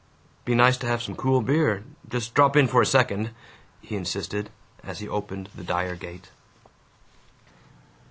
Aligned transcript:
"Be 0.45 0.55
nice 0.55 0.77
to 0.77 0.87
have 0.87 1.03
some 1.03 1.13
cool 1.15 1.41
beer. 1.41 1.83
Just 2.09 2.33
drop 2.33 2.55
in 2.55 2.67
for 2.67 2.81
a 2.81 2.87
second," 2.87 3.29
he 3.81 3.95
insisted, 3.95 4.49
as 4.83 4.97
he 4.97 5.07
opened 5.07 5.49
the 5.53 5.63
Dyer 5.63 5.95
gate. 5.95 6.31